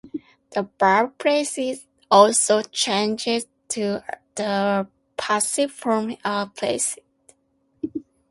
The 0.53 0.67
verb 0.79 1.19
"place" 1.19 1.59
is 1.59 1.85
also 2.09 2.63
changed 2.63 3.29
to 3.67 4.03
the 4.33 4.87
passive 5.15 5.71
form 5.71 6.15
"are 6.25 6.49
placed". 6.49 6.97